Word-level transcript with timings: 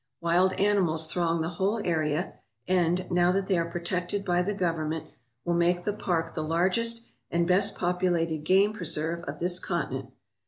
Wild 0.19 0.53
animals 0.53 1.11
throng 1.13 1.41
the 1.41 1.49
whole 1.59 1.79
area 1.85 2.33
and, 2.67 3.05
now 3.11 3.31
that 3.31 3.45
they 3.45 3.55
are 3.55 3.69
protected 3.69 4.25
by 4.25 4.41
the 4.41 4.55
Government, 4.55 5.05
will 5.45 5.53
make 5.53 5.83
the 5.83 5.93
park 5.93 6.33
the 6.33 6.41
largest 6.41 7.05
and 7.29 7.47
best 7.47 7.77
populated 7.77 8.43
game 8.43 8.73
preserve 8.73 9.23
of 9.25 9.37
this 9.39 9.59
continent. 9.59 10.09